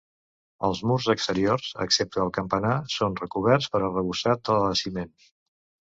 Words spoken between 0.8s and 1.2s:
murs